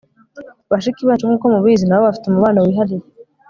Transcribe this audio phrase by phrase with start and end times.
[0.71, 3.05] bashiki bacu, nkuko mubizi, nabo bafite umubano wihariye